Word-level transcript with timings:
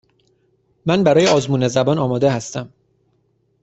من 0.85 1.03
برای 1.03 1.27
آزمون 1.27 1.67
زبان 1.67 1.97
آماده 1.97 2.31
هستم. 2.31 2.73